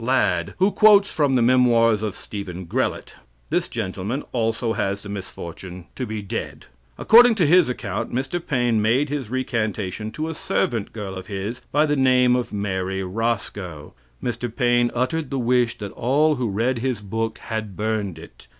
Ladd, 0.03 0.55
who 0.57 0.71
quotes 0.71 1.11
from 1.11 1.35
the 1.35 1.43
memoirs 1.43 2.01
of 2.01 2.15
Stephen 2.15 2.65
Grellett. 2.65 3.13
This 3.51 3.69
gentleman 3.69 4.23
also 4.31 4.73
has 4.73 5.03
the 5.03 5.09
misfortune 5.09 5.85
to 5.95 6.07
be 6.07 6.23
dead. 6.23 6.65
According 6.97 7.35
to 7.35 7.45
his 7.45 7.69
account, 7.69 8.11
Mr. 8.11 8.43
Paige 8.43 8.73
made 8.73 9.09
his 9.09 9.29
recantation 9.29 10.09
to 10.13 10.27
a 10.27 10.33
servant 10.33 10.91
girl 10.91 11.13
of 11.13 11.27
his 11.27 11.59
by 11.71 11.85
the 11.85 11.95
name 11.95 12.35
of 12.35 12.51
Mary 12.51 13.03
Roscoe. 13.03 13.93
Mr. 14.23 14.49
Paine 14.51 14.89
uttered 14.95 15.29
the 15.29 15.37
wish 15.37 15.77
that 15.77 15.91
all 15.91 16.33
who 16.37 16.49
read 16.49 16.79
his 16.79 16.99
book 16.99 17.37
had 17.37 17.77
burned 17.77 18.17
it. 18.17 18.47